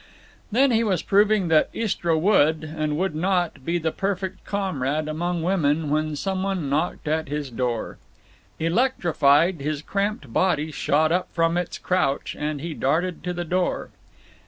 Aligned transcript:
Then 0.51 0.71
he 0.71 0.83
was 0.83 1.03
proving 1.03 1.47
that 1.49 1.69
Istra 1.73 2.17
would, 2.17 2.63
and 2.63 2.97
would 2.97 3.13
not, 3.13 3.63
be 3.63 3.77
the 3.77 3.91
perfect 3.91 4.43
comrade 4.45 5.07
among 5.07 5.43
women 5.43 5.91
when 5.91 6.15
some 6.15 6.41
one 6.41 6.71
knocked 6.71 7.07
at 7.07 7.29
his 7.29 7.51
door. 7.51 7.99
Electrified, 8.57 9.59
his 9.61 9.83
cramped 9.83 10.33
body 10.33 10.71
shot 10.71 11.11
up 11.11 11.31
from 11.31 11.55
its 11.55 11.77
crouch, 11.77 12.35
and 12.35 12.61
he 12.61 12.73
darted 12.73 13.23
to 13.25 13.31
the 13.31 13.45
door. 13.45 13.91